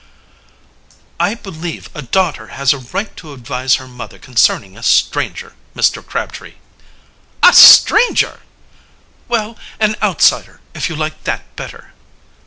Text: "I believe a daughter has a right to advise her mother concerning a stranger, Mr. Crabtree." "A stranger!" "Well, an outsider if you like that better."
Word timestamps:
"I 1.19 1.35
believe 1.35 1.91
a 1.93 2.01
daughter 2.01 2.47
has 2.57 2.73
a 2.73 2.79
right 2.79 3.15
to 3.17 3.33
advise 3.33 3.75
her 3.75 3.87
mother 3.87 4.17
concerning 4.17 4.75
a 4.75 4.81
stranger, 4.81 5.53
Mr. 5.75 6.03
Crabtree." 6.03 6.55
"A 7.43 7.53
stranger!" 7.53 8.39
"Well, 9.27 9.59
an 9.79 9.95
outsider 10.01 10.59
if 10.73 10.89
you 10.89 10.95
like 10.95 11.25
that 11.25 11.55
better." 11.55 11.93